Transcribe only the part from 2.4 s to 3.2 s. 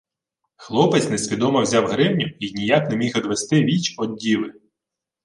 ніяк не міг